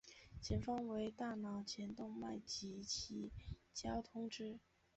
[0.41, 3.29] 前方为大脑前动脉及其
[3.71, 4.59] 交通支。